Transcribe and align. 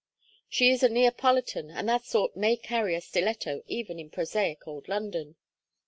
She 0.49 0.71
is 0.71 0.81
a 0.81 0.89
Neapolitan, 0.89 1.69
and 1.69 1.87
that 1.87 2.05
sort 2.05 2.35
may 2.35 2.57
carry 2.57 2.95
a 2.95 3.01
stiletto 3.01 3.61
even 3.67 3.99
in 3.99 4.09
prosaic 4.09 4.67
old 4.67 4.87
London. 4.87 5.35